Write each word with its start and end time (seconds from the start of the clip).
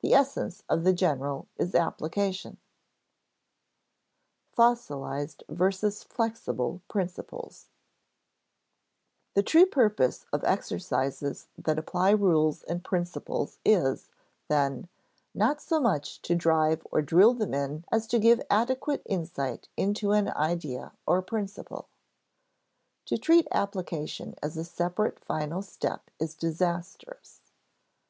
The 0.00 0.14
essence 0.14 0.62
of 0.70 0.84
the 0.84 0.92
general 0.94 1.46
is 1.58 1.74
application. 1.74 2.56
(Ante, 4.56 4.56
p. 4.56 4.56
29.) 4.56 4.56
[Sidenote: 4.76 4.78
Fossilized 4.78 5.44
versus 5.50 6.02
flexible 6.02 6.80
principles] 6.88 7.66
The 9.34 9.42
true 9.42 9.66
purpose 9.66 10.24
of 10.32 10.42
exercises 10.44 11.48
that 11.58 11.78
apply 11.78 12.12
rules 12.12 12.62
and 12.62 12.82
principles 12.82 13.58
is, 13.62 14.08
then, 14.48 14.88
not 15.34 15.60
so 15.60 15.78
much 15.78 16.22
to 16.22 16.34
drive 16.34 16.80
or 16.90 17.02
drill 17.02 17.34
them 17.34 17.52
in 17.52 17.84
as 17.92 18.06
to 18.06 18.18
give 18.18 18.40
adequate 18.48 19.02
insight 19.04 19.68
into 19.76 20.12
an 20.12 20.30
idea 20.30 20.94
or 21.06 21.20
principle. 21.20 21.90
To 23.04 23.18
treat 23.18 23.46
application 23.52 24.36
as 24.42 24.56
a 24.56 24.64
separate 24.64 25.20
final 25.22 25.60
step 25.60 26.10
is 26.18 26.34
disastrous. 26.34 27.42